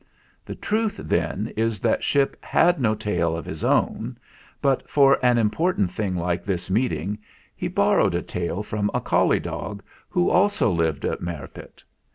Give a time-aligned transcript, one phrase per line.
[0.47, 4.17] The truth, then, is that Ship had no tail of his own,
[4.59, 7.19] but, for an important thing like this meeting,
[7.55, 11.83] he borrowed a tail from a collie dog who also lived at Merripit.